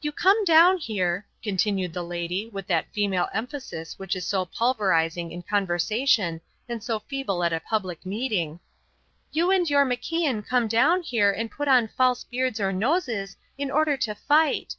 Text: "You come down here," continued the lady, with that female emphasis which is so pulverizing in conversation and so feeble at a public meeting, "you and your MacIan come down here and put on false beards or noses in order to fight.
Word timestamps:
"You 0.00 0.12
come 0.12 0.44
down 0.44 0.76
here," 0.78 1.26
continued 1.42 1.92
the 1.92 2.04
lady, 2.04 2.46
with 2.48 2.68
that 2.68 2.92
female 2.92 3.26
emphasis 3.34 3.98
which 3.98 4.14
is 4.14 4.24
so 4.24 4.44
pulverizing 4.44 5.32
in 5.32 5.42
conversation 5.42 6.40
and 6.68 6.80
so 6.80 7.00
feeble 7.00 7.42
at 7.42 7.52
a 7.52 7.58
public 7.58 8.06
meeting, 8.06 8.60
"you 9.32 9.50
and 9.50 9.68
your 9.68 9.84
MacIan 9.84 10.46
come 10.46 10.68
down 10.68 11.02
here 11.02 11.32
and 11.32 11.50
put 11.50 11.66
on 11.66 11.88
false 11.88 12.22
beards 12.22 12.60
or 12.60 12.72
noses 12.72 13.36
in 13.58 13.68
order 13.68 13.96
to 13.96 14.14
fight. 14.14 14.76